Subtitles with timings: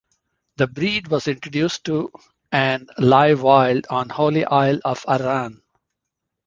[0.57, 2.11] The breed was introduced to
[2.51, 5.61] and live wild on Holy Isle off Arran.